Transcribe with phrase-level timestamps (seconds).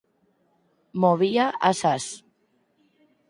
[1.01, 2.05] Movía as ás.